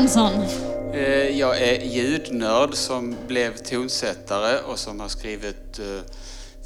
Jönsson? 0.00 0.32
Eh, 0.92 1.38
jag 1.38 1.58
är 1.58 1.80
ljudnörd 1.80 2.74
som 2.74 3.16
blev 3.26 3.56
tonsättare 3.56 4.58
och 4.58 4.78
som 4.78 5.00
har 5.00 5.08
skrivit 5.08 5.78
eh, 5.78 6.00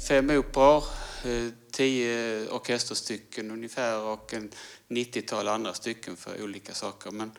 fem 0.07 0.29
operor, 0.29 0.83
eh, 1.25 1.51
tio 1.71 2.47
orkesterstycken 2.49 3.51
ungefär 3.51 3.99
och 3.99 4.33
en 4.33 4.51
90-tal 4.89 5.47
andra 5.47 5.73
stycken 5.73 6.15
för 6.15 6.43
olika 6.43 6.73
saker. 6.73 7.11
Men 7.11 7.31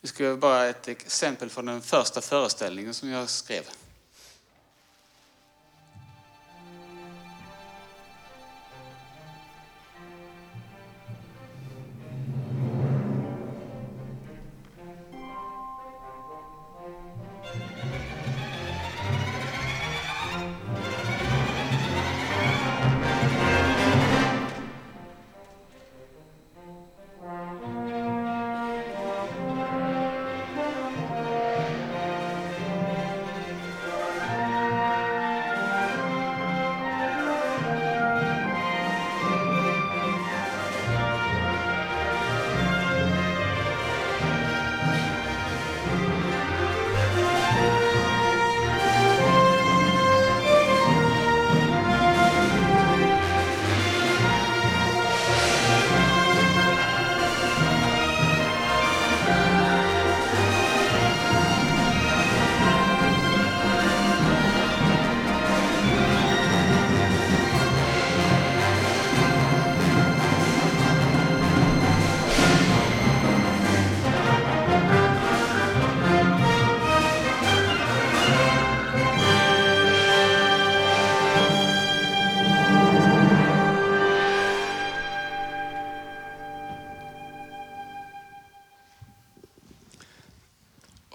det 0.00 0.08
ska 0.08 0.24
vara 0.24 0.36
bara 0.36 0.66
ett 0.66 0.88
exempel 0.88 1.50
från 1.50 1.66
den 1.66 1.82
första 1.82 2.20
föreställningen 2.20 2.94
som 2.94 3.08
jag 3.08 3.28
skrev. 3.28 3.62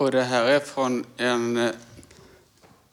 Och 0.04 0.12
det 0.12 0.24
här 0.24 0.46
är 0.46 0.60
från 0.60 1.06
en 1.18 1.58
eh, 1.58 1.72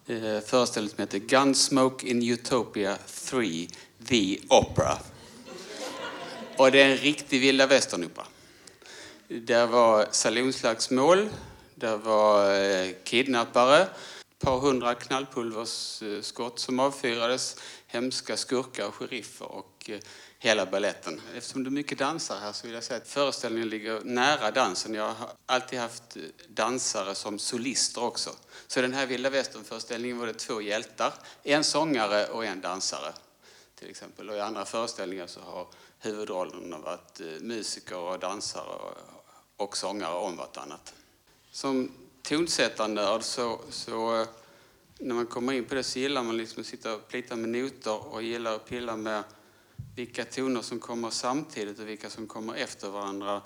eh 0.07 0.41
föreställning 0.41 0.91
som 0.91 0.99
heter 0.99 1.19
Gunsmoke 1.19 2.07
in 2.07 2.23
Utopia 2.23 2.97
3, 3.31 3.69
The 4.09 4.39
Opera. 4.49 4.99
Och 6.57 6.71
det 6.71 6.83
är 6.83 6.91
en 6.91 6.97
riktig 6.97 7.41
vilda 7.41 7.67
västern-opera. 7.67 8.27
Där 9.29 9.67
var 9.67 10.07
salonslagsmål, 10.11 11.29
där 11.75 11.97
var 11.97 12.55
eh, 12.55 12.91
kidnappare, 13.05 13.83
ett 13.83 14.39
par 14.39 14.59
hundra 14.59 14.95
knallpulversskott 14.95 16.59
som 16.59 16.81
avfyrades, 16.81 17.57
hemska 17.87 18.37
skurkar 18.37 18.87
och 18.87 18.95
sheriffer 18.95 19.53
och 19.53 19.80
och 19.81 19.91
eh, 19.91 20.01
hela 20.39 20.67
balletten. 20.67 21.21
Eftersom 21.35 21.65
det 21.65 21.69
är 21.69 21.71
mycket 21.71 21.99
dansare 21.99 22.39
här 22.39 22.53
så 22.53 22.67
vill 22.67 22.75
jag 22.75 22.85
säga 22.85 22.97
att 22.97 23.09
föreställningen 23.09 23.69
ligger 23.69 24.01
nära 24.05 24.51
dansen. 24.51 24.95
Jag 24.95 25.15
har 25.15 25.29
alltid 25.47 25.79
haft 25.79 26.17
eh, 26.17 26.23
dansare 26.49 27.15
som 27.15 27.39
solister 27.39 28.03
också. 28.03 28.31
Så 28.67 28.81
den 28.81 28.93
här 28.93 29.07
vilda 29.07 29.31
västern-föreställningen 29.31 30.19
var 30.19 30.27
det 30.27 30.35
två 30.35 30.61
hjältar, 30.61 31.15
en 31.43 31.65
sångare 31.65 32.27
och 32.27 32.45
en 32.45 32.61
dansare 32.61 33.13
till 33.75 33.91
exempel. 33.91 34.31
Och 34.31 34.37
i 34.37 34.41
andra 34.41 34.65
föreställningar 34.65 35.27
så 35.27 35.41
har 35.41 35.67
huvudrollerna 35.99 36.79
varit 36.79 37.21
eh, 37.21 37.27
musiker 37.41 37.97
och 37.97 38.19
dansare 38.19 38.65
och, 39.57 39.77
sångare 39.77 40.15
om 40.15 40.37
vartannat. 40.37 40.95
Som 41.51 41.93
tonsättarnörd 42.23 43.23
så, 43.23 43.61
så 43.71 44.27
när 44.99 45.15
man 45.15 45.27
kommer 45.27 45.53
in 45.53 45.65
på 45.65 45.75
det 45.75 45.83
så 45.83 45.99
gillar 45.99 46.23
man 46.23 46.37
liksom 46.37 46.61
att 46.61 46.67
sitta 46.67 46.95
och 46.95 47.09
plita 47.09 47.37
med 47.37 47.49
noter 47.49 48.07
och 48.07 48.23
gillar 48.23 48.55
att 48.55 48.67
pilla 48.67 48.97
med 48.97 49.25
vilka 50.01 50.25
toner 50.25 50.63
som 50.63 50.81
kommer 50.81 51.11
samtidigt 51.11 51.79
och 51.79 51.89
vilka 51.89 52.11
som 52.11 52.27
kommer 52.27 52.55
efter 52.55 52.89
varandra. 52.89 53.43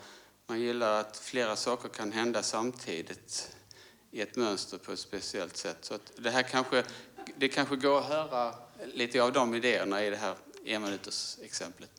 Man 0.47 0.60
gillar 0.60 1.00
att 1.00 1.16
flera 1.16 1.56
saker 1.56 1.88
kan 1.88 2.12
hända 2.12 2.42
samtidigt 2.42 3.56
i 4.10 4.20
ett 4.20 4.37
mönster 4.37 4.78
på 4.78 4.93
ett 4.93 4.98
speciellt 4.98 5.56
sätt. 5.56 5.78
Så 5.81 5.94
att 5.94 6.12
det 6.16 6.31
här 6.31 6.43
kanske, 6.43 6.84
det 7.37 7.48
kanske 7.48 7.76
går 7.76 7.98
att 7.98 8.04
höra 8.04 8.54
lite 8.94 9.22
av 9.22 9.32
de 9.32 9.54
idéerna 9.54 10.04
i 10.04 10.10
det 10.10 10.16
här 10.16 10.34
enminuters 10.64 11.38
exemplet. 11.43 11.91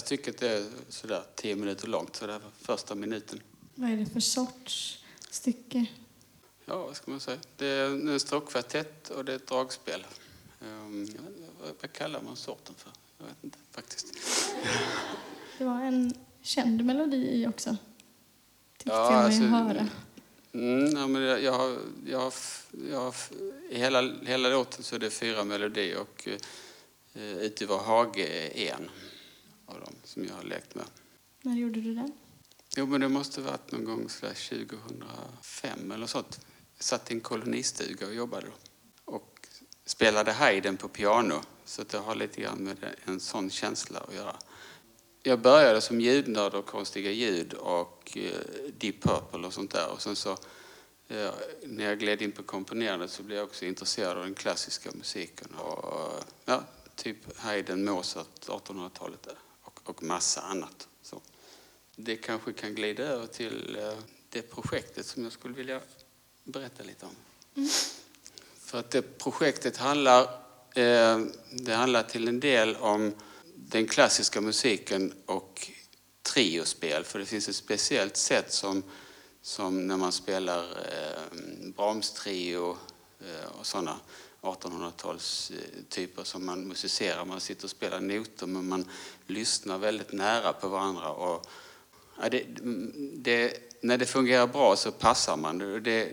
Stycket 0.00 0.42
är 0.42 0.64
sådär 0.88 1.22
tio 1.34 1.56
minuter 1.56 1.88
långt, 1.88 2.16
så 2.16 2.26
det 2.26 2.32
här 2.32 2.40
var 2.40 2.50
första 2.62 2.94
minuten. 2.94 3.40
Vad 3.74 3.90
är 3.90 3.96
det 3.96 4.06
för 4.06 4.20
sorts 4.20 5.04
stycke? 5.30 5.86
Ja, 6.64 6.76
vad 6.86 6.96
ska 6.96 7.10
man 7.10 7.20
säga? 7.20 7.38
Det 7.56 7.66
är 7.66 7.86
en 7.86 8.20
stråkkvartett 8.20 9.10
och 9.10 9.24
det 9.24 9.32
är 9.32 9.36
ett 9.36 9.46
dragspel. 9.46 10.06
Inte, 10.92 11.18
vad- 11.80 11.92
kallar 11.92 12.22
man 12.22 12.36
sorten 12.36 12.74
för? 12.78 12.92
Jag 13.18 13.26
vet 13.26 13.36
inte 13.44 13.58
faktiskt. 13.70 14.06
Det 15.58 15.64
var 15.64 15.80
en 15.80 16.14
känd 16.42 16.84
melodi 16.84 17.16
i 17.42 17.46
också. 17.46 17.76
Tyckte 18.78 18.90
Ja, 18.96 19.04
jag 19.12 19.16
mig 19.16 19.24
alltså, 19.24 19.42
höra. 19.42 19.88
Mm, 20.52 20.96
ja, 20.96 21.06
men 21.06 21.22
jag, 21.22 21.42
jag, 21.42 21.52
har, 21.52 21.78
jag, 22.06 22.18
har, 22.20 22.34
jag 22.90 23.00
har, 23.00 23.14
I 23.70 23.78
hela, 23.78 24.00
hela 24.22 24.48
låten 24.48 24.82
så 24.82 24.94
är 24.94 24.98
det 24.98 25.10
fyra 25.10 25.44
melodier 25.44 25.98
och 25.98 26.28
eh, 26.28 26.38
Ute 27.38 27.64
i 27.64 27.66
vår 27.66 27.78
hage 27.78 28.50
är 28.54 28.74
en 28.74 28.90
av 29.70 29.80
dem 29.80 29.94
som 30.04 30.24
jag 30.24 30.34
har 30.34 30.42
lekt 30.42 30.74
med. 30.74 30.84
När 31.42 31.56
gjorde 31.56 31.80
du 31.80 31.94
den? 31.94 32.12
Jo, 32.76 32.86
men 32.86 33.00
det 33.00 33.08
måste 33.08 33.40
ha 33.40 33.50
varit 33.50 33.72
någon 33.72 33.84
gång 33.84 34.08
sådär 34.08 34.34
2005 34.34 35.92
eller 35.92 36.06
sånt. 36.06 36.40
Jag 36.76 36.84
satt 36.84 37.10
i 37.10 37.14
en 37.14 37.20
kolonistuga 37.20 38.06
och 38.06 38.14
jobbade 38.14 38.46
då. 38.46 38.52
Och 39.12 39.46
spelade 39.84 40.32
Haydn 40.32 40.76
på 40.76 40.88
piano. 40.88 41.40
Så 41.64 41.82
det 41.82 41.98
har 41.98 42.14
lite 42.14 42.40
grann 42.40 42.58
med 42.58 42.76
en 43.04 43.20
sån 43.20 43.50
känsla 43.50 44.00
att 44.00 44.14
göra. 44.14 44.36
Jag 45.22 45.40
började 45.40 45.80
som 45.80 46.00
ljudnörd 46.00 46.54
och 46.54 46.66
konstiga 46.66 47.10
ljud 47.10 47.52
och 47.54 48.16
eh, 48.16 48.70
Deep 48.78 49.02
Purple 49.02 49.46
och 49.46 49.52
sånt 49.52 49.70
där. 49.70 49.90
Och 49.92 50.02
sen 50.02 50.16
så 50.16 50.30
eh, 51.08 51.30
när 51.62 51.84
jag 51.84 51.98
gled 51.98 52.22
in 52.22 52.32
på 52.32 52.42
komponerandet 52.42 53.10
så 53.10 53.22
blev 53.22 53.38
jag 53.38 53.46
också 53.46 53.64
intresserad 53.64 54.16
av 54.16 54.24
den 54.24 54.34
klassiska 54.34 54.90
musiken. 54.94 55.54
Och, 55.54 56.24
ja, 56.44 56.64
typ 56.94 57.38
Haydn, 57.38 57.84
Mozart, 57.84 58.46
1800-talet 58.46 59.26
och, 59.26 59.32
och 59.90 60.02
massa 60.02 60.40
annat. 60.40 60.88
Så 61.02 61.20
det 61.96 62.16
kanske 62.16 62.52
kan 62.52 62.74
glida 62.74 63.02
över 63.02 63.26
till 63.26 63.76
eh, 63.76 63.92
det 64.28 64.42
projektet 64.42 65.06
som 65.06 65.24
jag 65.24 65.32
skulle 65.32 65.54
vilja 65.54 65.80
berätta 66.44 66.82
lite 66.82 67.06
om. 67.06 67.16
För 68.58 68.78
att 68.78 68.90
det 68.90 69.18
projektet 69.18 69.76
handlar, 69.76 70.22
eh, 70.74 71.18
det 71.50 71.74
handlar 71.74 72.02
till 72.02 72.28
en 72.28 72.40
del 72.40 72.76
om 72.76 73.14
den 73.54 73.86
klassiska 73.86 74.40
musiken 74.40 75.12
och 75.26 75.70
triospel. 76.22 77.04
För 77.04 77.18
det 77.18 77.26
finns 77.26 77.48
ett 77.48 77.56
speciellt 77.56 78.16
sätt 78.16 78.52
som, 78.52 78.82
som 79.42 79.86
när 79.86 79.96
man 79.96 80.12
spelar 80.12 80.62
eh, 80.62 81.38
Brahms-trio 81.76 82.76
eh, 83.20 83.58
och 83.58 83.66
sådana 83.66 84.00
1800-talstyper 84.42 86.24
som 86.24 86.46
man 86.46 86.68
musicerar. 86.68 87.24
Man 87.24 87.40
sitter 87.40 87.64
och 87.64 87.70
spelar 87.70 88.00
noter 88.00 88.46
men 88.46 88.68
man 88.68 88.84
lyssnar 89.26 89.78
väldigt 89.78 90.12
nära 90.12 90.52
på 90.52 90.68
varandra. 90.68 91.08
Och, 91.08 91.46
ja, 92.22 92.28
det, 92.28 92.44
det, 93.14 93.56
när 93.80 93.98
det 93.98 94.06
fungerar 94.06 94.46
bra 94.46 94.76
så 94.76 94.92
passar 94.92 95.36
man. 95.36 95.58
Det, 95.58 96.12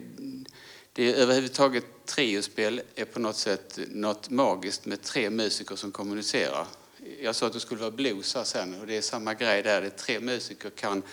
det 0.94 1.12
är 1.12 1.16
överhuvudtaget 1.16 1.86
triospel 2.06 2.82
är 2.96 3.06
på 3.06 3.20
något 3.20 3.36
sätt 3.36 3.80
något 3.88 4.30
magiskt 4.30 4.86
med 4.86 5.02
tre 5.02 5.30
musiker 5.30 5.76
som 5.76 5.92
kommunicerar. 5.92 6.68
Jag 7.22 7.36
sa 7.36 7.48
att 7.48 7.54
det 7.54 7.60
skulle 7.60 7.82
vara 7.82 7.92
blues 7.92 8.36
här 8.36 8.44
sen 8.44 8.82
och 8.82 8.88
det 8.88 8.98
är 8.98 9.02
samma 9.02 9.34
grej 9.34 9.64
där. 9.64 9.82
Det 9.82 9.88
är 9.88 9.92
tre 9.92 10.20
musiker 10.20 10.70
kan, 10.70 11.04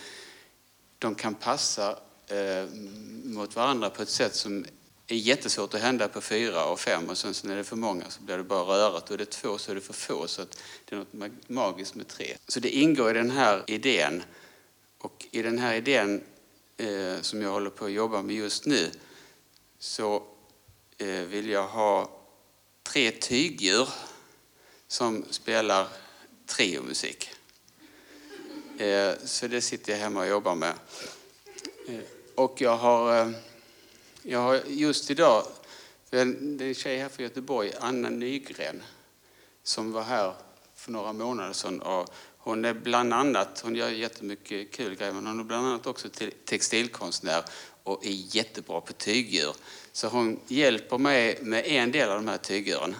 de 0.99 1.15
kan 1.15 1.35
passa 1.35 1.99
eh, 2.27 2.65
mot 3.25 3.57
varandra 3.57 3.91
på 3.91 4.03
ett 4.03 4.09
sätt 4.09 4.35
som 4.35 4.65
är 5.07 5.17
jättesvårt 5.17 5.75
att 5.75 5.81
hända 5.81 6.09
på 6.09 6.21
fyra 6.21 6.65
och 6.65 6.81
fem 6.81 7.09
och 7.09 7.19
sen 7.19 7.35
så 7.35 7.47
när 7.47 7.55
det 7.55 7.61
är 7.61 7.65
för 7.65 7.77
många 7.77 8.11
så 8.11 8.23
blir 8.23 8.37
det 8.37 8.45
bara 8.45 8.65
rörigt 8.65 9.09
och 9.09 9.15
är 9.15 9.19
det 9.19 9.31
två 9.31 9.59
så 9.59 9.71
är 9.71 9.75
det 9.75 9.81
för 9.81 9.93
få 9.93 10.29
så 10.29 10.43
att 10.43 10.59
det 10.85 10.97
är 10.97 10.99
något 10.99 11.49
magiskt 11.49 11.95
med 11.95 12.09
tre. 12.09 12.37
Så 12.49 12.61
det 12.61 12.71
ingår 12.71 13.11
i 13.11 13.15
den 13.15 13.31
här 13.31 13.65
idén 13.67 14.23
och 14.99 15.27
i 15.31 15.43
den 15.43 15.59
här 15.59 15.75
idén 15.75 16.25
eh, 16.77 17.21
som 17.21 17.43
jag 17.43 17.51
håller 17.51 17.71
på 17.71 17.85
att 17.85 17.93
jobba 17.93 18.23
med 18.23 18.37
just 18.37 18.67
nu 18.67 18.91
så 19.79 20.23
eh, 20.99 21.07
vill 21.07 21.49
jag 21.49 21.69
ha 21.69 22.11
tre 22.83 23.11
tygdjur 23.11 23.89
som 24.89 25.25
spelar 25.31 25.89
triomusik. 26.47 27.31
Eh, 28.79 29.13
så 29.25 29.47
det 29.47 29.61
sitter 29.61 29.93
jag 29.93 29.99
hemma 29.99 30.21
och 30.21 30.27
jobbar 30.27 30.55
med. 30.55 30.75
Eh, 31.89 32.01
och 32.35 32.61
jag 32.61 32.77
har, 32.77 33.21
eh, 33.21 33.31
jag 34.27 34.39
har 34.39 34.61
just 34.67 35.11
idag, 35.11 35.47
det 36.11 36.19
är 36.19 36.23
en 36.23 36.75
tjej 36.75 36.99
här 36.99 37.09
från 37.09 37.25
Göteborg, 37.25 37.73
Anna 37.81 38.09
Nygren, 38.09 38.83
som 39.63 39.93
var 39.93 40.03
här 40.03 40.35
för 40.75 40.93
några 40.93 41.13
månader 41.13 41.53
sedan. 41.53 41.81
Och 41.81 42.15
hon 42.39 42.65
är 42.65 42.75
bland 42.75 43.15
annat, 43.15 43.61
hon 43.65 43.75
gör 43.75 43.89
jättemycket 43.89 44.71
kul 44.71 44.95
grejer, 44.95 45.13
men 45.13 45.27
hon 45.27 45.41
är 45.41 45.45
bland 45.45 45.67
annat 45.67 45.87
också 45.87 46.09
textilkonstnär 46.45 47.45
och 47.83 48.07
är 48.07 48.37
jättebra 48.37 48.81
på 48.81 48.93
tygdjur. 48.93 49.57
Så 49.93 50.09
hon 50.09 50.41
hjälper 50.47 50.99
mig 50.99 51.39
med 51.43 51.67
en 51.67 51.93
del 51.93 52.11
av 52.11 52.17
de 52.17 52.29
här 52.29 52.39
tygdjuren. 52.39 52.95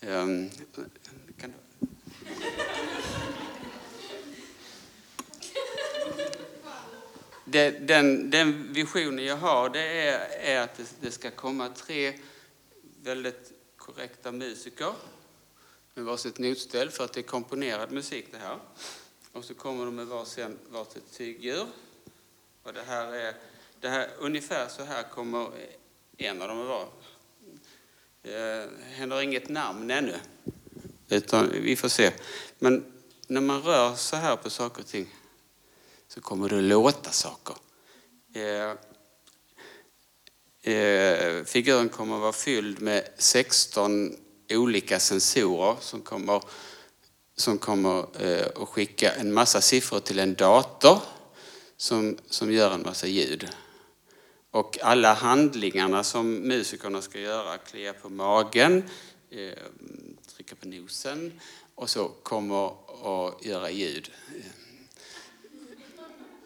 Ehm, 0.00 0.50
Um, 0.50 0.50
det, 7.50 7.70
den, 7.70 8.30
den, 8.30 8.72
visionen 8.72 9.24
jag 9.24 9.36
har 9.36 9.68
det 9.70 10.08
är, 10.08 10.28
är 10.40 10.60
att 10.60 10.76
det, 10.76 10.94
det, 11.00 11.10
ska 11.10 11.30
komma 11.30 11.68
tre 11.68 12.12
väldigt 13.02 13.52
korrekta 13.76 14.32
musiker 14.32 14.92
med 15.94 16.04
varsitt 16.04 16.38
notställ 16.38 16.90
för 16.90 17.04
att 17.04 17.12
det 17.12 17.20
är 17.20 17.22
komponerad 17.22 17.92
musik 17.92 18.26
det 18.30 18.38
här. 18.38 18.58
Och 19.32 19.44
så 19.44 19.54
kommer 19.54 19.84
de 19.84 19.94
med 19.94 20.06
varsin, 20.06 20.58
varsitt 20.68 21.12
tygdjur. 21.12 21.66
Och 22.62 22.72
det 22.72 22.82
här 22.86 23.12
är 23.12 23.34
det 23.80 23.88
här, 23.88 24.08
ungefär 24.18 24.68
så 24.68 24.84
här 24.84 25.02
kommer 25.02 25.50
en 26.16 26.42
av 26.42 26.48
dem 26.48 26.60
att 26.60 26.68
vara. 26.68 26.86
Eh, 28.22 28.68
hen 28.82 29.10
har 29.10 29.22
inget 29.22 29.48
namn 29.48 29.90
ännu, 29.90 30.16
utan 31.08 31.50
vi 31.50 31.76
får 31.76 31.88
se. 31.88 32.12
Men 32.58 32.84
när 33.26 33.40
man 33.40 33.62
rör 33.62 33.94
så 33.94 34.16
här 34.16 34.36
på 34.36 34.50
saker 34.50 34.80
och 34.80 34.86
ting 34.86 35.14
så 36.14 36.20
kommer 36.20 36.48
det 36.48 36.58
att 36.58 36.62
låta 36.62 37.10
saker. 37.10 37.56
Eh, 38.34 38.70
eh, 40.74 41.44
figuren 41.44 41.88
kommer 41.88 42.14
att 42.14 42.20
vara 42.20 42.32
fylld 42.32 42.82
med 42.82 43.08
16 43.18 44.16
olika 44.50 45.00
sensorer 45.00 45.76
som 45.80 46.00
kommer, 46.02 46.42
som 47.36 47.58
kommer 47.58 48.22
eh, 48.24 48.46
att 48.62 48.68
skicka 48.68 49.12
en 49.12 49.32
massa 49.32 49.60
siffror 49.60 50.00
till 50.00 50.18
en 50.18 50.34
dator 50.34 50.98
som, 51.76 52.18
som 52.26 52.52
gör 52.52 52.74
en 52.74 52.82
massa 52.82 53.06
ljud. 53.06 53.48
Och 54.50 54.78
alla 54.82 55.14
handlingarna 55.14 56.04
som 56.04 56.34
musikerna 56.34 57.02
ska 57.02 57.20
göra, 57.20 57.58
klia 57.58 57.92
på 57.92 58.08
magen, 58.08 58.84
eh, 59.30 59.58
trycka 60.34 60.54
på 60.54 60.68
nosen 60.68 61.40
och 61.74 61.90
så 61.90 62.08
kommer 62.08 62.66
att 62.66 63.44
göra 63.44 63.70
ljud. 63.70 64.10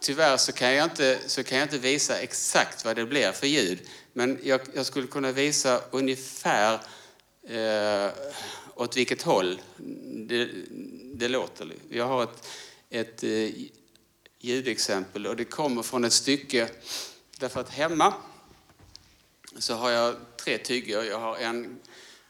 Tyvärr 0.04 0.36
så 0.36 0.52
kan, 0.52 0.74
jag 0.74 0.84
inte, 0.84 1.18
så 1.26 1.44
kan 1.44 1.58
jag 1.58 1.64
inte 1.64 1.78
visa 1.78 2.18
exakt 2.18 2.84
vad 2.84 2.96
det 2.96 3.06
blir 3.06 3.32
för 3.32 3.46
ljud. 3.46 3.78
Men 4.12 4.38
jag, 4.42 4.60
jag 4.74 4.86
skulle 4.86 5.06
kunna 5.06 5.32
visa 5.32 5.80
ungefär 5.90 6.74
eh, 7.48 8.12
åt 8.74 8.96
vilket 8.96 9.22
håll 9.22 9.60
det, 10.28 10.48
det 11.14 11.28
låter. 11.28 11.72
Jag 11.88 12.06
har 12.06 12.22
ett, 12.22 12.46
ett 12.90 13.22
eh, 13.22 13.50
ljudexempel 14.38 15.26
och 15.26 15.36
det 15.36 15.44
kommer 15.44 15.82
från 15.82 16.04
ett 16.04 16.12
stycke 16.12 16.68
Därför 17.38 17.60
att 17.60 17.70
hemma 17.70 18.14
så 19.58 19.74
har 19.74 19.90
jag 19.90 20.14
tre 20.36 20.58
tyger. 20.58 21.02
Jag 21.02 21.18
har 21.18 21.36
en, 21.36 21.80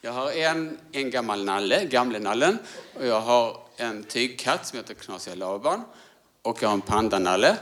jag 0.00 0.12
har 0.12 0.32
en, 0.32 0.78
en 0.92 1.10
gammal 1.10 1.44
nalle, 1.44 1.84
gamlenallen, 1.84 2.58
och 2.94 3.06
jag 3.06 3.20
har 3.20 3.66
en 3.76 4.04
tygkatt 4.04 4.66
som 4.66 4.78
heter 4.78 4.94
Knasiga 4.94 5.34
Laban 5.34 5.82
och 6.44 6.62
jag 6.62 6.68
har 6.68 6.74
en 6.74 6.80
pandanalle. 6.80 7.56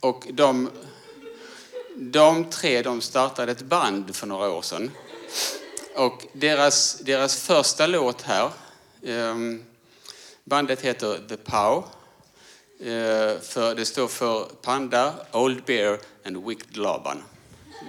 Och 0.00 0.26
de, 0.30 0.70
de 1.96 2.44
tre 2.44 2.82
de 2.82 3.00
startade 3.00 3.52
ett 3.52 3.62
band 3.62 4.16
för 4.16 4.26
några 4.26 4.50
år 4.50 4.62
sedan. 4.62 4.90
Och 5.96 6.26
deras, 6.32 6.98
deras 6.98 7.36
första 7.36 7.86
låt 7.86 8.22
här, 8.22 8.50
um, 9.02 9.64
bandet 10.44 10.80
heter 10.80 11.18
The 11.28 11.36
Pow 11.36 11.84
Eh, 12.80 13.40
för 13.40 13.74
det 13.74 13.84
står 13.84 14.08
för 14.08 14.44
Panda, 14.44 15.14
Old 15.32 15.64
Bear 15.64 15.98
and 16.26 16.46
Wicked 16.46 16.76
Laban. 16.76 17.22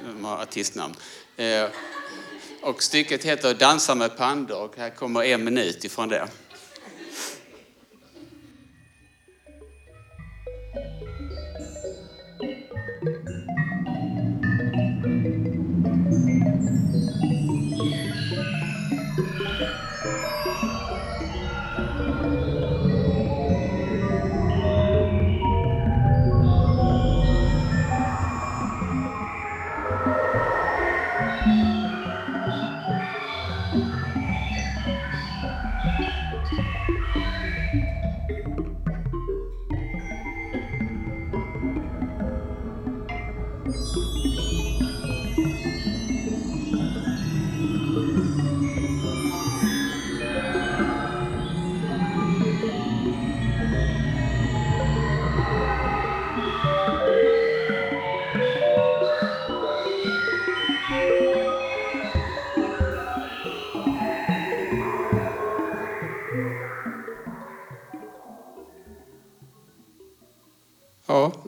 De 0.06 0.25
har 0.25 0.42
artistnamn. 0.42 0.96
Eh, 1.38 1.65
och 2.62 2.84
stycket 2.84 3.24
heter 3.24 3.54
Dansa 3.54 3.96
med 3.96 4.18
pandor 4.18 4.62
och 4.62 4.77
här 4.77 4.89
kommer 4.89 5.24
en 5.24 5.44
minut 5.44 5.84
ifrån 5.84 6.10
det. 6.10 6.27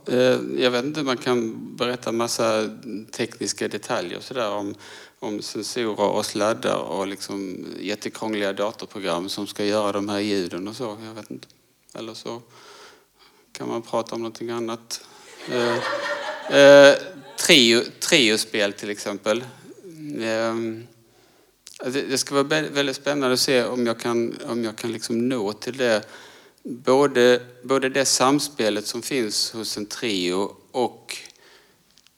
Eh, 0.08 0.40
jag 0.58 0.72
vet 0.72 0.86
inte, 0.86 1.04
man 1.04 1.18
kan 1.18 1.58
berätta 1.76 2.12
massa 2.12 2.70
tekniska 3.12 3.68
detaljer 3.68 4.20
så 4.20 4.34
där 4.34 4.50
om, 4.50 4.76
om 5.20 5.42
sensorer 5.42 6.10
och 6.10 6.26
sladdar 6.26 6.78
och 6.78 7.08
liksom 7.08 7.66
jättekrångliga 7.80 8.54
datorprogram 8.54 9.30
som 9.30 9.48
ska 9.48 9.66
göra 9.66 9.92
de 9.92 10.10
här 10.10 10.20
ljuden 10.20 10.68
och 10.68 10.76
så. 10.76 10.98
Jag 11.06 11.14
vet 11.14 11.32
inte. 11.32 11.48
Eller 11.94 12.14
så 12.14 12.42
kan 13.52 13.68
man 13.68 13.82
prata 13.82 14.16
om 14.16 14.22
någonting 14.22 14.50
annat. 14.50 15.06
Eh, 15.52 15.78
eh, 16.60 16.96
trio, 17.40 17.82
triospel 18.00 18.74
till 18.74 18.90
exempel. 18.90 19.44
Eh, 20.20 20.56
det, 21.86 22.02
det 22.02 22.18
ska 22.18 22.36
vara 22.44 22.62
väldigt 22.62 22.96
spännande 22.96 23.34
att 23.34 23.40
se 23.40 23.64
om 23.64 23.88
jag 23.88 24.00
kan, 24.00 24.36
om 24.48 24.64
jag 24.64 24.76
kan 24.76 24.92
liksom 24.92 25.30
nå 25.30 25.54
till 25.54 25.78
det 25.78 26.04
både, 26.68 27.42
både 27.64 27.90
det 27.90 28.06
samspelet 28.06 28.88
som 28.88 29.02
finns 29.02 29.52
hos 29.52 29.78
en 29.78 29.86
trio 29.86 30.56
och 30.72 31.18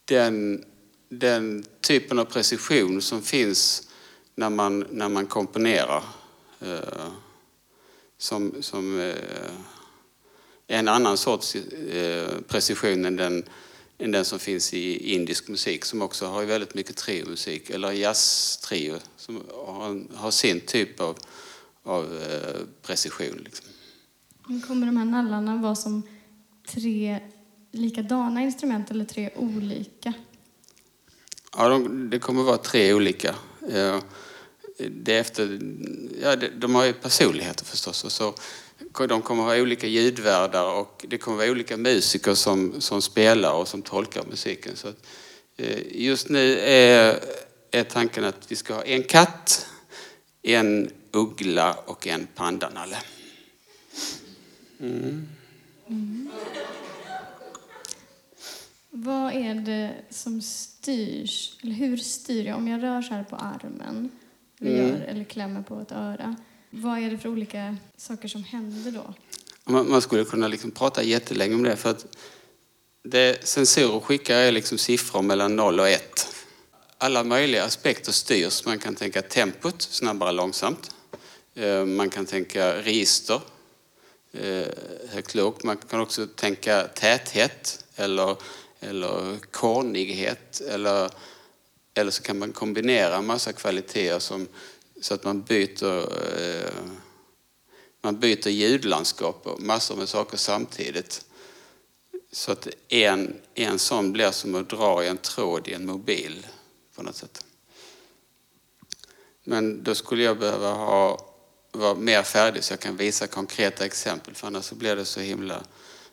den, 0.04 0.64
den 1.08 1.64
typen 1.80 2.18
av 2.18 2.24
precision 2.24 3.02
som 3.02 3.22
finns 3.22 3.88
när 4.34 4.50
man, 4.50 4.86
när 4.90 5.08
man 5.08 5.26
komponerar. 5.26 6.02
Eh, 6.60 7.08
som, 8.18 8.62
som 8.62 9.00
eh, 9.00 9.50
en 10.66 10.88
annan 10.88 11.16
sorts 11.16 11.54
eh, 11.56 12.28
precision 12.48 13.04
än 13.04 13.16
den, 13.16 13.44
än 13.98 14.10
den 14.10 14.24
som 14.24 14.38
finns 14.38 14.74
i 14.74 15.14
indisk 15.14 15.48
musik 15.48 15.84
som 15.84 16.02
också 16.02 16.26
har 16.26 16.44
väldigt 16.44 16.74
mycket 16.74 16.96
triomusik, 16.96 17.70
eller 17.70 17.92
jazztrio 17.92 18.98
som 19.16 19.42
har, 19.50 20.16
har 20.16 20.30
sin 20.30 20.60
typ 20.60 21.00
av, 21.00 21.18
av 21.82 22.22
eh, 22.22 22.60
precision. 22.82 23.40
Liksom. 23.44 23.66
Kommer 24.58 24.86
de 24.86 24.96
här 24.96 25.04
nallarna 25.04 25.56
vara 25.56 25.74
som 25.74 26.02
tre 26.66 27.20
likadana 27.72 28.42
instrument 28.42 28.90
eller 28.90 29.04
tre 29.04 29.30
olika? 29.36 30.12
Ja, 31.56 31.68
de, 31.68 32.10
det 32.10 32.18
kommer 32.18 32.42
vara 32.42 32.56
tre 32.56 32.94
olika. 32.94 33.34
Eh, 33.68 33.98
det 34.90 35.18
efter, 35.18 35.60
ja, 36.22 36.36
de 36.36 36.74
har 36.74 36.84
ju 36.84 36.92
personligheter 36.92 37.64
förstås. 37.64 38.04
Och 38.04 38.12
så, 38.12 38.34
de 39.08 39.22
kommer 39.22 39.42
ha 39.42 39.60
olika 39.60 39.86
ljudvärdar 39.86 40.72
och 40.72 41.04
det 41.08 41.18
kommer 41.18 41.36
vara 41.36 41.50
olika 41.50 41.76
musiker 41.76 42.34
som, 42.34 42.80
som 42.80 43.02
spelar 43.02 43.52
och 43.52 43.68
som 43.68 43.82
tolkar 43.82 44.24
musiken. 44.30 44.76
Så 44.76 44.88
att, 44.88 45.06
eh, 45.56 45.78
just 45.90 46.28
nu 46.28 46.58
är, 46.58 47.20
är 47.70 47.84
tanken 47.84 48.24
att 48.24 48.52
vi 48.52 48.56
ska 48.56 48.74
ha 48.74 48.82
en 48.82 49.02
katt, 49.02 49.66
en 50.42 50.90
uggla 51.12 51.74
och 51.86 52.06
en 52.06 52.26
pandanalle. 52.34 52.96
Mm. 54.80 55.28
Mm. 55.88 56.30
Vad 58.90 59.32
är 59.32 59.54
det 59.54 59.94
som 60.10 60.42
styrs, 60.42 61.56
eller 61.62 61.74
hur 61.74 61.96
styr 61.96 62.46
jag 62.46 62.56
om 62.56 62.68
jag 62.68 62.82
rör 62.82 63.02
så 63.02 63.14
här 63.14 63.24
på 63.24 63.36
armen 63.36 64.10
eller, 64.60 64.74
mm. 64.74 64.88
gör, 64.88 65.00
eller 65.06 65.24
klämmer 65.24 65.62
på 65.62 65.80
ett 65.80 65.92
öra? 65.92 66.36
Vad 66.70 66.98
är 66.98 67.10
det 67.10 67.18
för 67.18 67.28
olika 67.28 67.76
saker 67.96 68.28
som 68.28 68.44
händer 68.44 68.90
då? 68.90 69.14
Man, 69.64 69.90
man 69.90 70.02
skulle 70.02 70.24
kunna 70.24 70.48
liksom 70.48 70.70
prata 70.70 71.02
jättelänge 71.02 71.54
om 71.54 71.62
det 71.62 71.76
för 71.76 71.90
att 71.90 72.06
det 73.02 73.46
sensorer 73.48 74.00
skickar 74.00 74.36
är 74.36 74.52
liksom 74.52 74.78
siffror 74.78 75.22
mellan 75.22 75.56
0 75.56 75.80
och 75.80 75.88
1. 75.88 76.02
Alla 76.98 77.24
möjliga 77.24 77.64
aspekter 77.64 78.12
styrs. 78.12 78.64
Man 78.64 78.78
kan 78.78 78.94
tänka 78.94 79.22
tempot, 79.22 79.82
snabbare, 79.82 80.32
långsamt. 80.32 80.90
Eh, 81.54 81.84
man 81.84 82.10
kan 82.10 82.26
tänka 82.26 82.82
register, 82.82 83.40
Eh, 84.32 84.66
högt, 85.08 85.34
lågt. 85.34 85.64
Man 85.64 85.76
kan 85.76 86.00
också 86.00 86.26
tänka 86.26 86.88
täthet 86.88 87.84
eller, 87.96 88.36
eller 88.80 89.38
kornighet. 89.50 90.60
Eller, 90.60 91.10
eller 91.94 92.10
så 92.10 92.22
kan 92.22 92.38
man 92.38 92.52
kombinera 92.52 93.16
en 93.16 93.26
massa 93.26 93.52
kvaliteter 93.52 94.18
som, 94.18 94.48
så 95.00 95.14
att 95.14 95.24
man 95.24 95.42
byter, 95.42 95.98
eh, 96.40 96.72
man 98.02 98.20
byter 98.20 98.48
ljudlandskap 98.48 99.46
och 99.46 99.62
massor 99.62 99.96
med 99.96 100.08
saker 100.08 100.36
samtidigt. 100.36 101.24
Så 102.32 102.52
att 102.52 102.68
en, 102.88 103.40
en 103.54 103.78
sån 103.78 104.12
blir 104.12 104.30
som 104.30 104.54
att 104.54 104.70
dra 104.70 105.04
i 105.04 105.08
en 105.08 105.18
tråd 105.18 105.68
i 105.68 105.72
en 105.72 105.86
mobil 105.86 106.46
på 106.94 107.02
något 107.02 107.16
sätt. 107.16 107.44
Men 109.44 109.82
då 109.82 109.94
skulle 109.94 110.22
jag 110.22 110.38
behöva 110.38 110.72
ha, 110.72 111.29
vara 111.72 111.94
mer 111.94 112.22
färdig 112.22 112.64
så 112.64 112.72
jag 112.72 112.80
kan 112.80 112.96
visa 112.96 113.26
konkreta 113.26 113.84
exempel 113.84 114.34
för 114.34 114.46
annars 114.46 114.64
så 114.64 114.74
blir 114.74 114.96
det 114.96 115.04
så 115.04 115.20
himla 115.20 115.62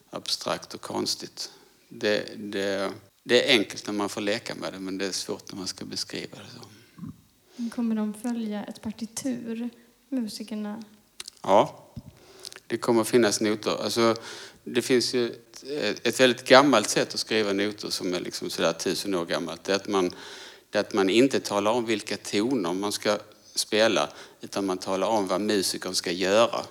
abstrakt 0.10 0.74
och 0.74 0.82
konstigt. 0.82 1.52
Det, 1.90 2.32
det, 2.38 2.92
det 3.24 3.50
är 3.50 3.60
enkelt 3.60 3.88
när 3.88 3.94
man 3.94 4.10
får 4.10 4.22
leka 4.22 4.56
med 4.56 4.74
det 4.74 4.80
men 4.80 4.98
det 4.98 5.06
är 5.06 5.12
svårt 5.12 5.52
när 5.52 5.58
man 5.58 5.68
ska 5.68 5.86
beskriva 5.86 6.38
det. 6.38 6.50
Så. 6.56 6.68
Kommer 7.76 7.96
de 7.96 8.14
följa 8.14 8.64
ett 8.64 8.82
partitur, 8.82 9.70
musikerna? 10.10 10.84
Ja, 11.42 11.86
det 12.68 12.78
kommer 12.78 13.04
finnas 13.04 13.42
noter. 13.42 13.84
Alltså, 13.84 14.16
det 14.64 14.82
finns 14.82 15.14
ju 15.14 15.28
ett, 15.28 16.08
ett 16.08 16.20
väldigt 16.20 16.48
gammalt 16.48 16.90
sätt 16.90 17.14
att 17.14 17.20
skriva 17.20 17.54
noter 17.54 17.90
som 17.90 18.14
är 18.14 18.20
liksom 18.20 18.50
sådär 18.50 18.74
tusen 18.74 19.16
år 19.16 19.26
gammalt. 19.26 19.64
Det 19.64 19.72
är, 19.72 19.76
att 19.76 19.88
man, 19.88 20.12
det 20.70 20.78
är 20.78 20.80
att 20.80 20.94
man 20.94 21.10
inte 21.10 21.40
talar 21.40 21.72
om 21.72 21.86
vilka 21.86 22.18
toner 22.18 22.74
man 22.74 22.92
ska 22.92 23.20
spela 23.56 24.10
utan 24.42 24.66
man 24.66 24.78
talar 24.78 25.08
om 25.08 25.28
vad 25.28 25.42
musikern 25.42 25.96
ska 25.96 26.12
göra. 26.12 26.66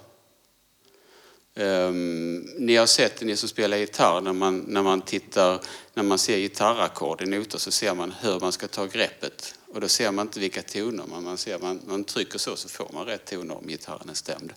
Um, 1.58 2.38
ni 2.58 2.76
har 2.76 2.86
sett, 2.86 3.20
ni 3.20 3.36
som 3.36 3.48
spelar 3.48 3.76
gitarr, 3.76 4.20
när 4.20 4.32
man, 4.32 4.58
när 4.58 4.82
man, 4.82 5.00
tittar, 5.00 5.60
när 5.94 6.02
man 6.02 6.18
ser 6.18 6.38
gitarrackord 6.38 7.22
i 7.22 7.26
noter 7.26 7.58
så 7.58 7.70
ser 7.70 7.94
man 7.94 8.12
hur 8.12 8.40
man 8.40 8.52
ska 8.52 8.68
ta 8.68 8.86
greppet. 8.86 9.54
Och 9.66 9.80
då 9.80 9.88
ser 9.88 10.12
man 10.12 10.26
inte 10.26 10.40
vilka 10.40 10.62
toner, 10.62 11.04
men 11.10 11.24
man, 11.24 11.38
ser, 11.38 11.58
man, 11.58 11.80
man 11.86 12.04
trycker 12.04 12.38
så 12.38 12.56
så 12.56 12.68
får 12.68 12.90
man 12.92 13.06
rätt 13.06 13.24
toner 13.24 13.56
om 13.56 13.66
gitarren 13.66 14.08
är 14.08 14.14
stämd. 14.14 14.52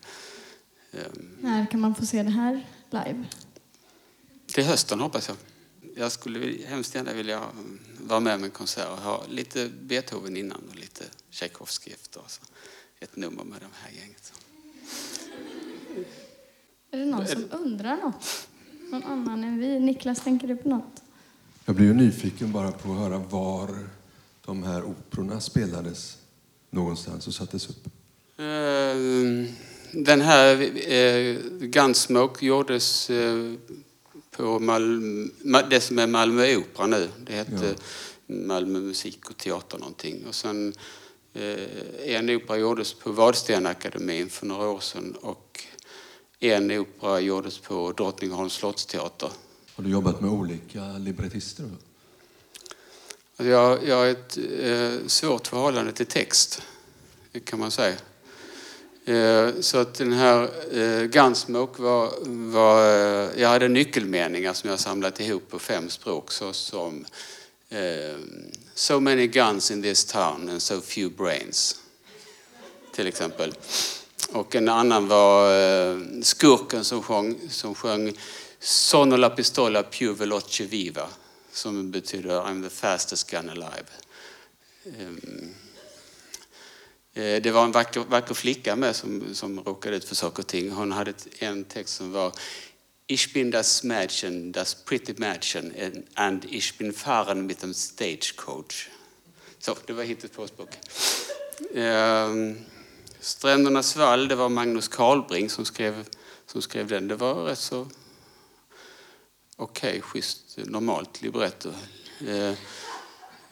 Um, 0.91 1.37
När 1.39 1.71
kan 1.71 1.79
man 1.79 1.95
få 1.95 2.05
se 2.05 2.23
det 2.23 2.29
här 2.29 2.65
live? 2.89 3.25
Till 4.47 4.63
hösten 4.63 4.99
hoppas 4.99 5.27
jag. 5.27 5.37
Jag 5.95 6.11
skulle 6.11 6.65
hemskt 6.67 6.95
gärna 6.95 7.13
vilja 7.13 7.41
vara 7.99 8.19
med 8.19 8.39
med 8.39 8.47
en 8.47 8.51
konsert 8.51 8.89
och 8.89 8.97
ha 8.97 9.23
lite 9.29 9.69
Beethoven 9.81 10.37
innan 10.37 10.61
och 10.69 10.75
lite 10.75 11.03
Tchaikovsky 11.31 11.91
efter. 11.91 12.21
Så 12.27 12.41
ett 12.99 13.15
nummer 13.15 13.43
med 13.43 13.61
de 13.61 13.67
här 13.73 13.91
gänget. 13.91 14.33
Är 16.91 16.97
det 16.97 17.05
någon 17.05 17.27
som 17.27 17.45
undrar 17.51 17.97
något? 17.97 18.47
Någon 18.91 19.03
annan 19.03 19.43
än 19.43 19.59
vi? 19.59 19.79
Niklas, 19.79 20.23
tänker 20.23 20.47
du 20.47 20.55
på 20.55 20.69
något? 20.69 21.03
Jag 21.65 21.75
blir 21.75 21.85
ju 21.85 21.93
nyfiken 21.93 22.51
bara 22.51 22.71
på 22.71 22.91
att 22.91 22.97
höra 22.97 23.17
var 23.17 23.89
de 24.45 24.63
här 24.63 24.83
operorna 24.83 25.41
spelades 25.41 26.17
någonstans 26.69 27.27
och 27.27 27.33
sattes 27.33 27.69
upp. 27.69 27.85
Eh, 28.37 28.95
den 29.91 30.21
här 30.21 30.61
eh, 30.91 31.37
Gunsmoke 31.59 32.45
gjordes 32.45 33.09
eh, 33.09 33.53
på 34.31 34.59
Malmö, 34.59 35.61
det 35.69 35.81
som 35.81 35.99
är 35.99 36.07
Malmö 36.07 36.55
Opera 36.55 36.87
nu. 36.87 37.09
Det 37.25 37.33
hette 37.33 37.75
ja. 38.25 38.35
Malmö 38.35 38.79
Musik 38.79 39.29
och 39.29 39.37
Teater 39.37 39.77
någonting. 39.77 40.25
Och 40.27 40.35
sen 40.35 40.73
en 42.05 42.29
opera 42.29 42.57
gjordes 42.57 42.93
på 42.93 43.11
Vadstenakademin 43.11 44.29
för 44.29 44.45
några 44.45 44.67
år 44.67 44.79
sedan 44.79 45.15
och 45.21 45.63
en 46.39 46.71
opera 46.71 47.19
gjordes 47.19 47.59
på 47.59 47.91
Drottningholms 47.91 48.53
slottsteater. 48.53 49.31
Har 49.75 49.83
du 49.83 49.89
jobbat 49.89 50.21
med 50.21 50.31
olika 50.31 50.97
librettister? 50.97 51.65
Alltså 53.35 53.51
jag, 53.51 53.87
jag 53.87 53.95
har 53.95 54.05
ett 54.05 54.37
eh, 54.59 55.07
svårt 55.07 55.47
förhållande 55.47 55.91
till 55.91 56.05
text, 56.05 56.61
kan 57.43 57.59
man 57.59 57.71
säga. 57.71 57.95
Eh, 59.05 59.49
så 59.59 59.77
att 59.77 59.93
den 59.93 60.13
här 60.13 60.49
eh, 60.77 61.03
Gunsmoke 61.03 61.81
var, 61.81 62.13
var 62.51 62.81
eh, 62.81 63.41
jag 63.41 63.49
hade 63.49 63.67
nyckelmeningar 63.67 64.53
som 64.53 64.69
jag 64.69 64.79
samlat 64.79 65.19
ihop 65.19 65.49
på 65.49 65.59
fem 65.59 65.89
språk 65.89 66.31
såsom 66.31 67.05
eh, 67.69 68.17
So 68.79 68.99
many 68.99 69.27
guns 69.27 69.71
in 69.71 69.81
this 69.81 70.05
town 70.05 70.49
and 70.49 70.61
so 70.61 70.81
few 70.81 71.09
brains. 71.09 71.81
Till 72.91 73.07
exempel. 73.07 73.53
Och 74.31 74.55
en 74.55 74.69
annan 74.69 75.07
var 75.07 75.51
eh, 75.51 75.97
skurken 76.21 76.83
som 76.83 77.03
sjöng, 77.03 77.39
som 77.49 77.75
sjöng 77.75 78.13
Sono 78.59 79.17
la 79.17 79.29
pistola 79.29 79.83
più 79.83 80.13
veloce 80.13 80.63
viva 80.63 81.07
som 81.51 81.91
betyder 81.91 82.29
I'm 82.29 82.63
the 82.63 82.69
fastest 82.69 83.31
gun 83.31 83.49
alive. 83.49 83.87
Um, 84.85 85.53
det 87.13 87.51
var 87.53 87.63
en 87.63 87.71
vacker, 87.71 87.99
vacker 87.99 88.33
flicka 88.33 88.75
med 88.75 88.95
som, 88.95 89.35
som 89.35 89.59
råkade 89.59 89.95
ut 89.95 90.05
för 90.05 90.15
saker 90.15 90.43
och 90.43 90.47
ting. 90.47 90.71
Hon 90.71 90.91
hade 90.91 91.13
en 91.39 91.63
text 91.63 91.95
som 91.95 92.11
var 92.11 92.33
Ich 93.11 93.33
bin 93.33 93.49
das 93.49 93.83
Mädchen, 93.83 94.51
das 94.51 94.75
pretty 94.75 95.15
Mädchen 95.17 95.73
and 96.13 96.45
ich 96.45 96.77
bin 96.77 96.93
fahren 96.93 97.47
mit 97.47 97.63
dem 97.63 97.73
stagecoach. 97.73 98.89
Så, 99.59 99.75
det 99.87 99.93
var 99.93 100.03
hittepåspråk. 100.03 100.69
Ehm, 101.73 102.65
Strändernas 103.19 103.95
vall, 103.95 104.27
det 104.27 104.35
var 104.35 104.49
Magnus 104.49 104.87
Carlbring 104.87 105.49
som 105.49 105.65
skrev, 105.65 106.05
som 106.45 106.61
skrev 106.61 106.87
den. 106.87 107.07
Det 107.07 107.15
var 107.15 107.45
rätt 107.45 107.59
så 107.59 107.87
okej, 109.55 110.01
schysst, 110.01 110.57
normalt 110.57 111.21
libretto. 111.21 111.69
Eh, 112.27 112.53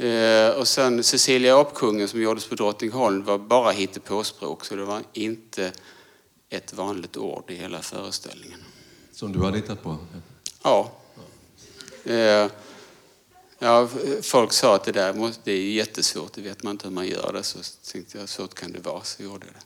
eh, 0.07 0.49
och 0.49 0.67
sen 0.67 1.03
Cecilia 1.03 1.57
apkungen 1.59 2.07
som 2.07 2.21
gjordes 2.21 2.45
på 2.45 2.55
Drottningholm 2.55 3.23
var 3.23 3.37
bara 3.37 3.71
hittepåspråk 3.71 4.65
så 4.65 4.75
det 4.75 4.85
var 4.85 5.03
inte 5.13 5.71
ett 6.49 6.73
vanligt 6.73 7.17
ord 7.17 7.51
i 7.51 7.55
hela 7.55 7.81
föreställningen. 7.81 8.59
Som 9.17 9.31
du 9.31 9.39
hade 9.39 9.57
hittat 9.57 9.83
på? 9.83 9.97
Ja. 10.63 10.91
Eh, 12.03 12.51
ja, 13.59 13.89
folk 14.21 14.53
sa 14.53 14.75
att 14.75 14.83
det 14.83 14.91
där 14.91 15.13
måste, 15.13 15.41
det 15.43 15.51
är 15.51 15.71
jättesvårt, 15.71 16.33
det 16.33 16.41
vet 16.41 16.63
man 16.63 16.71
inte 16.71 16.87
hur 16.87 16.95
man 16.95 17.07
gör 17.07 17.33
det. 17.33 17.43
Så 17.43 17.59
tänkte 17.91 18.17
jag, 18.17 18.29
så 18.29 18.47
kan 18.47 18.71
det 18.71 18.79
vara, 18.79 19.03
så 19.03 19.23
gjorde 19.23 19.45
jag 19.45 19.55
det. 19.55 19.61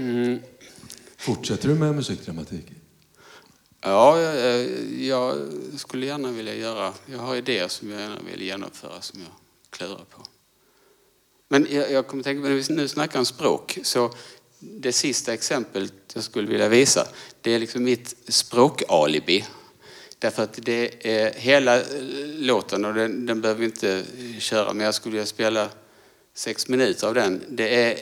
Mm. 0.00 0.40
Fortsätter 1.16 1.68
du 1.68 1.74
med 1.74 1.94
musikdramatik? 1.94 2.64
Ja, 3.80 4.20
jag, 4.20 4.68
jag 5.00 5.36
skulle 5.76 6.06
gärna 6.06 6.30
vilja 6.30 6.54
göra, 6.54 6.92
jag 7.06 7.18
har 7.18 7.36
idéer 7.36 7.68
som 7.68 7.90
jag 7.90 8.00
gärna 8.00 8.18
vill 8.30 8.42
genomföra 8.42 9.00
som 9.00 9.20
jag 9.20 9.30
klurar 9.70 10.04
på. 10.10 10.22
Men 11.48 11.66
jag, 11.70 11.92
jag 11.92 12.06
kommer 12.06 12.22
tänka 12.22 12.42
på, 12.42 12.48
när 12.48 12.54
vi 12.54 12.74
nu 12.74 12.88
snackar 12.88 13.18
om 13.18 13.26
språk, 13.26 13.78
så 13.82 14.10
det 14.58 14.92
sista 14.92 15.34
exemplet 15.34 15.92
jag 16.14 16.24
skulle 16.24 16.48
vilja 16.48 16.68
visa, 16.68 17.08
det 17.40 17.50
är 17.50 17.58
liksom 17.58 17.84
mitt 17.84 18.14
språkalibi. 18.28 19.44
Därför 20.18 20.42
att 20.42 20.58
det 20.62 21.06
är 21.06 21.32
hela 21.32 21.82
låten, 22.38 22.84
och 22.84 22.94
den, 22.94 23.26
den 23.26 23.40
behöver 23.40 23.60
vi 23.60 23.66
inte 23.66 24.04
köra, 24.38 24.72
men 24.72 24.84
jag 24.84 24.94
skulle 24.94 25.12
vilja 25.12 25.26
spela 25.26 25.68
sex 26.34 26.68
minuter 26.68 27.06
av 27.06 27.14
den. 27.14 27.42
Det 27.48 27.84
är 27.84 27.98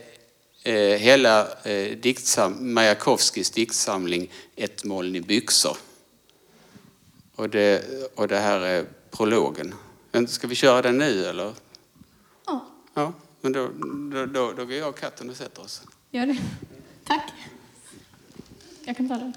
eh, 0.63 0.99
hela 0.99 1.63
eh, 1.63 1.97
diktsam, 1.97 2.75
Majakovskis 2.75 3.51
diktsamling 3.51 4.33
Ett 4.57 4.85
moln 4.85 5.17
i 5.17 5.21
byxor. 5.21 5.77
Och 7.35 7.51
det, 7.51 7.85
och 8.15 8.29
det 8.29 8.39
här 8.39 8.61
är 8.61 8.85
prologen. 9.11 9.75
Men 10.13 10.29
Ska 10.29 10.47
vi 10.47 10.55
köra 10.55 10.83
den 10.83 10.99
nu 10.99 11.27
eller? 11.27 11.53
Ja, 12.47 12.67
Ja, 12.95 13.13
men 13.41 13.53
då, 13.53 13.69
då, 14.13 14.27
då, 14.27 14.53
då 14.53 14.65
går 14.65 14.75
jag 14.75 14.89
och 14.89 14.99
katten 14.99 15.31
och 15.31 15.37
sätter 15.37 15.63
oss. 15.63 15.83
Gör 16.11 16.27
det. 16.27 16.37
Tack. 17.05 17.33
Jag 18.85 18.97
kan 18.97 19.09
ta 19.09 19.15
den. 19.15 19.33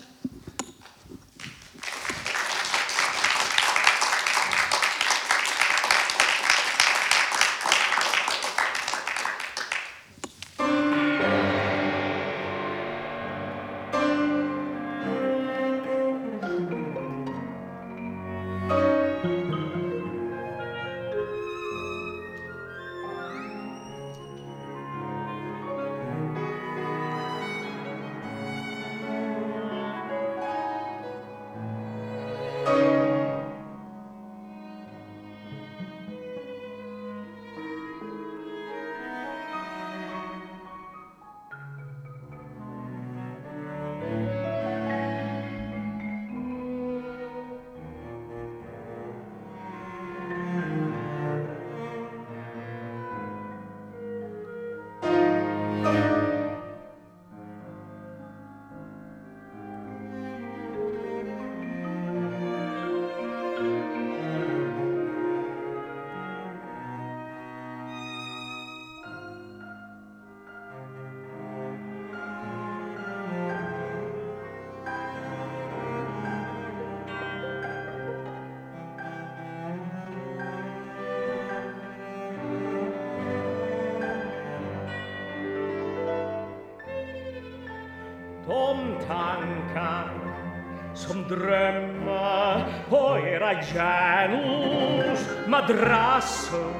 drömmar 91.29 92.65
på 92.89 93.17
era 93.27 93.53
hjärnors 93.53 95.19
madrasser 95.47 96.73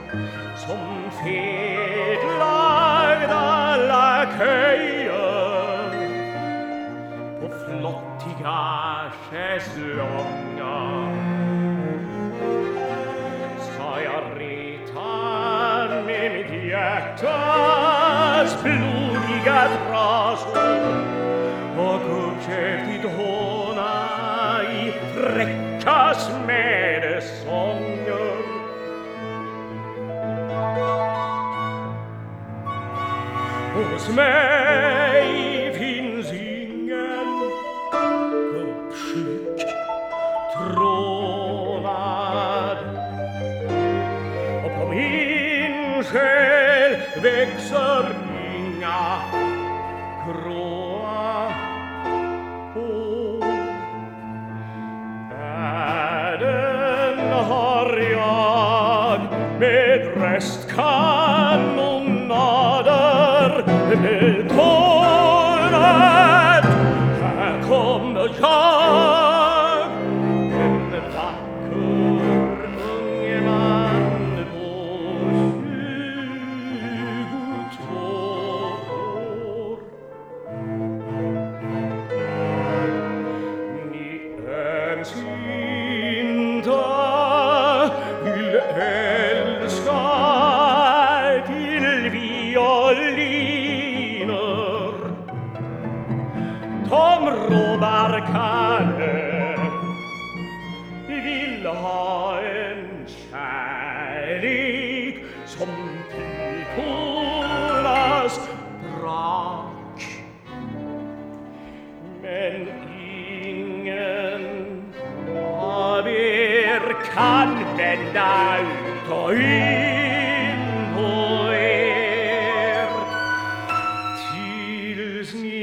som 0.57 1.11
fetlagda 1.23 2.57
laköjer 3.77 5.19
på 7.39 7.47
flottiga 7.65 8.61
schäslonger 9.29 10.69
ska 13.61 13.89
jag 14.03 14.23
rita 14.37 15.09
med 16.05 16.27
mitt 16.33 16.51
mei 34.15 35.71
fin 35.73 36.23
singen 36.23 37.29
Kopslik 37.91 39.67
trovad 40.53 41.57
Och 44.65 44.71
på 44.79 44.87
min 44.89 46.03
själ 46.03 46.95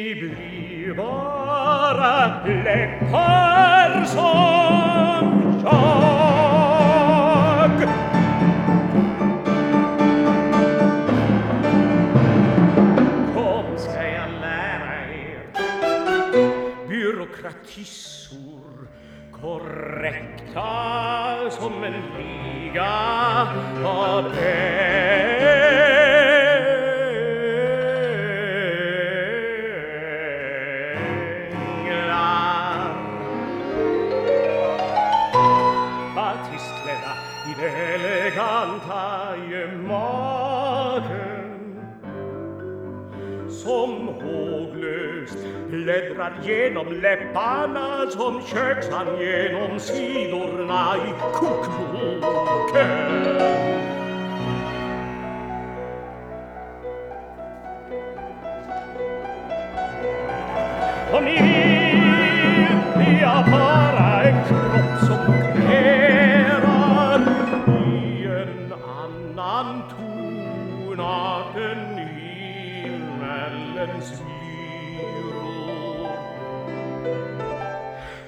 Biblivara 0.06 1.66
le 2.46 2.78
parson 3.10 5.26
choc 5.62 7.78
Kom 13.34 13.68
ska 13.78 14.02
jag 14.02 14.30
lära 14.40 14.94
er 15.10 15.42
byråkratissor 16.88 18.88
korrekta 19.40 20.70
som 21.50 21.84
en 21.84 22.02
liga 22.18 22.92
av 23.84 24.32
er 24.38 24.75
som 43.66 44.08
hogløst 44.22 45.38
Ledrar 45.70 46.32
gjennom 46.46 46.86
leppana 47.02 48.06
som 48.14 48.38
kjøksan 48.46 49.08
gjennom 49.18 49.78
sidorna 49.82 50.82
i 51.02 51.10
kokboken. 51.34 52.90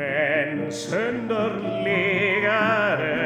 Mensen 0.00 1.28
der 1.28 1.50
legare 1.84 3.16